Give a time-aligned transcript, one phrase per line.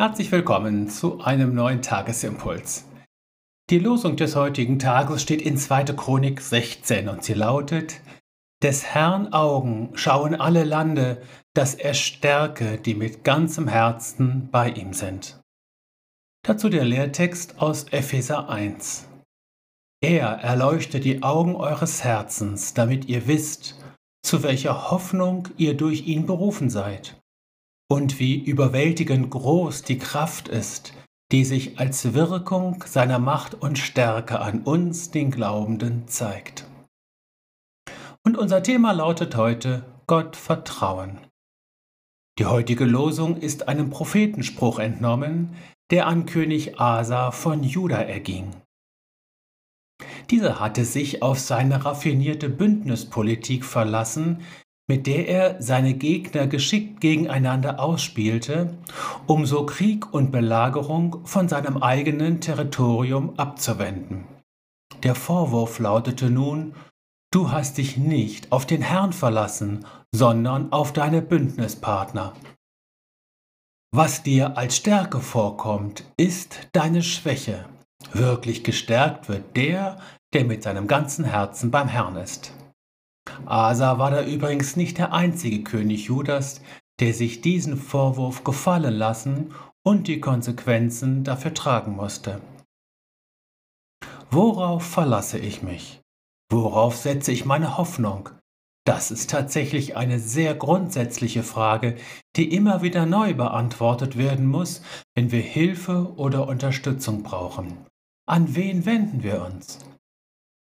[0.00, 2.84] Herzlich willkommen zu einem neuen Tagesimpuls.
[3.68, 5.86] Die Losung des heutigen Tages steht in 2.
[5.86, 8.00] Chronik 16 und sie lautet:
[8.62, 11.20] Des Herrn Augen schauen alle Lande,
[11.52, 15.40] dass er stärke, die mit ganzem Herzen bei ihm sind.
[16.46, 19.08] Dazu der Lehrtext aus Epheser 1.
[20.00, 23.74] Er erleuchte die Augen eures Herzens, damit ihr wisst,
[24.24, 27.20] zu welcher Hoffnung ihr durch ihn berufen seid
[27.88, 30.92] und wie überwältigend groß die Kraft ist,
[31.32, 36.66] die sich als Wirkung seiner Macht und Stärke an uns, den Glaubenden, zeigt.
[38.24, 41.18] Und unser Thema lautet heute Gott vertrauen.
[42.38, 45.56] Die heutige Losung ist einem Prophetenspruch entnommen,
[45.90, 48.54] der an König Asa von Juda erging.
[50.30, 54.42] Dieser hatte sich auf seine raffinierte Bündnispolitik verlassen,
[54.88, 58.74] mit der er seine Gegner geschickt gegeneinander ausspielte,
[59.26, 64.24] um so Krieg und Belagerung von seinem eigenen Territorium abzuwenden.
[65.02, 66.74] Der Vorwurf lautete nun,
[67.30, 72.32] du hast dich nicht auf den Herrn verlassen, sondern auf deine Bündnispartner.
[73.94, 77.66] Was dir als Stärke vorkommt, ist deine Schwäche.
[78.12, 79.98] Wirklich gestärkt wird der,
[80.32, 82.52] der mit seinem ganzen Herzen beim Herrn ist.
[83.46, 86.60] Asa war da übrigens nicht der einzige König Judas,
[87.00, 92.40] der sich diesen Vorwurf gefallen lassen und die Konsequenzen dafür tragen musste.
[94.30, 96.02] Worauf verlasse ich mich?
[96.50, 98.30] Worauf setze ich meine Hoffnung?
[98.86, 101.96] Das ist tatsächlich eine sehr grundsätzliche Frage,
[102.36, 104.82] die immer wieder neu beantwortet werden muss,
[105.14, 107.86] wenn wir Hilfe oder Unterstützung brauchen.
[108.26, 109.78] An wen wenden wir uns?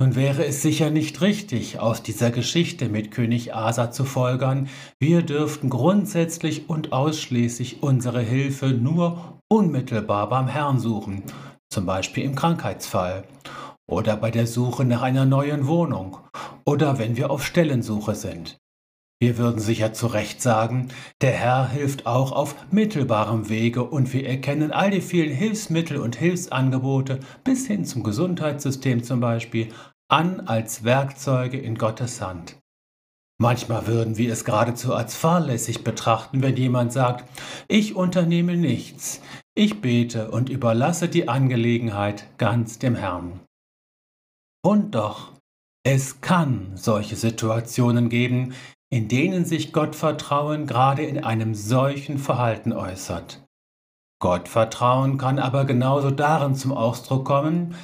[0.00, 5.20] Nun wäre es sicher nicht richtig, aus dieser Geschichte mit König Asa zu folgern, wir
[5.20, 11.24] dürften grundsätzlich und ausschließlich unsere Hilfe nur unmittelbar beim Herrn suchen,
[11.68, 13.24] zum Beispiel im Krankheitsfall
[13.86, 16.16] oder bei der Suche nach einer neuen Wohnung
[16.64, 18.58] oder wenn wir auf Stellensuche sind.
[19.22, 20.88] Wir würden sicher zu Recht sagen,
[21.20, 26.16] der Herr hilft auch auf mittelbarem Wege und wir erkennen all die vielen Hilfsmittel und
[26.16, 29.68] Hilfsangebote bis hin zum Gesundheitssystem zum Beispiel
[30.08, 32.56] an als Werkzeuge in Gottes Hand.
[33.38, 37.28] Manchmal würden wir es geradezu als fahrlässig betrachten, wenn jemand sagt,
[37.68, 39.20] ich unternehme nichts,
[39.54, 43.40] ich bete und überlasse die Angelegenheit ganz dem Herrn.
[44.62, 45.32] Und doch,
[45.84, 48.54] es kann solche Situationen geben,
[48.90, 53.46] in denen sich Gottvertrauen gerade in einem solchen Verhalten äußert.
[54.20, 57.74] Gottvertrauen kann aber genauso darin zum Ausdruck kommen,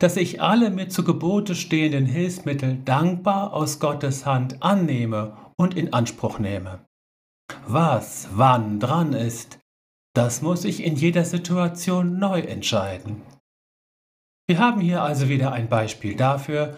[0.00, 5.92] dass ich alle mir zu Gebote stehenden Hilfsmittel dankbar aus Gottes Hand annehme und in
[5.92, 6.84] Anspruch nehme.
[7.66, 9.60] Was wann dran ist,
[10.14, 13.22] das muss ich in jeder Situation neu entscheiden.
[14.48, 16.76] Wir haben hier also wieder ein Beispiel dafür,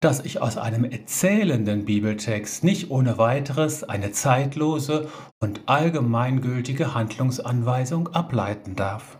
[0.00, 5.08] dass ich aus einem erzählenden Bibeltext nicht ohne weiteres eine zeitlose
[5.40, 9.18] und allgemeingültige Handlungsanweisung ableiten darf.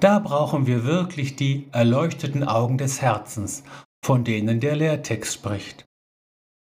[0.00, 3.62] Da brauchen wir wirklich die erleuchteten Augen des Herzens,
[4.04, 5.86] von denen der Lehrtext spricht.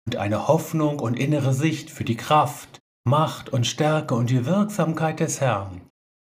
[0.07, 5.19] Und eine Hoffnung und innere Sicht für die Kraft, Macht und Stärke und die Wirksamkeit
[5.19, 5.81] des Herrn.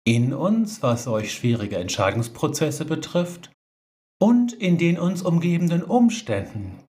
[0.05, 3.51] In uns, was euch schwierige Entscheidungsprozesse betrifft,
[4.21, 6.83] und in den uns umgebenden Umständen.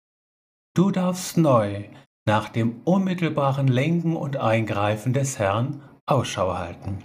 [0.75, 1.85] Du darfst neu
[2.25, 6.99] nach dem unmittelbaren Lenken und Eingreifen des Herrn Ausschau halten.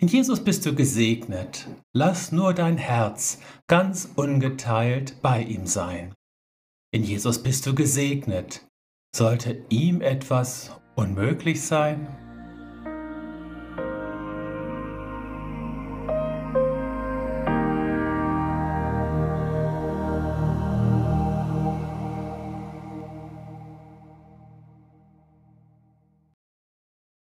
[0.00, 1.68] In Jesus bist du gesegnet.
[1.94, 6.12] Lass nur dein Herz ganz ungeteilt bei ihm sein.
[6.92, 8.66] In Jesus bist du gesegnet.
[9.14, 12.23] Sollte ihm etwas unmöglich sein?